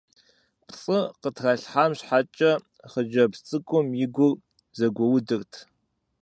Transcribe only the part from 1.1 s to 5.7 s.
къытралъхьам щхьэкӀэ хъыджэбз цӀыкӀум и гур зэгуэудырт.